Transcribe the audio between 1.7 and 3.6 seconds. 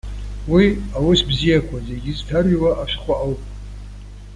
зегьы зҭарҩуа ашәҟәы ауп.